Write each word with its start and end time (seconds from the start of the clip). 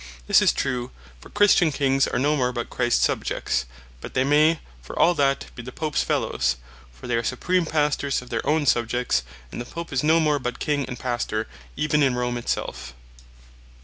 This 0.25 0.41
is 0.41 0.51
true; 0.51 0.89
for 1.19 1.29
Christian 1.29 1.71
Kings 1.71 2.07
are 2.07 2.17
no 2.17 2.35
more 2.35 2.51
but 2.51 2.71
Christs 2.71 3.05
Subjects: 3.05 3.65
but 4.01 4.15
they 4.15 4.23
may, 4.23 4.59
for 4.81 4.97
all 4.97 5.13
that, 5.13 5.45
bee 5.53 5.61
the 5.61 5.71
Popes 5.71 6.01
Fellowes; 6.01 6.55
for 6.91 7.05
they 7.05 7.15
are 7.17 7.23
Supreme 7.23 7.67
Pastors 7.67 8.19
of 8.19 8.31
their 8.31 8.43
own 8.43 8.65
Subjects; 8.65 9.21
and 9.51 9.61
the 9.61 9.65
Pope 9.65 9.93
is 9.93 10.01
no 10.03 10.19
more 10.19 10.39
but 10.39 10.57
King, 10.57 10.85
and 10.87 10.97
Pastor, 10.97 11.47
even 11.77 12.01
in 12.01 12.15
Rome 12.15 12.39
it 12.39 12.49
selfe. 12.49 12.95